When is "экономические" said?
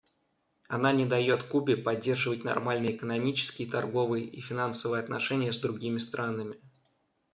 2.95-3.69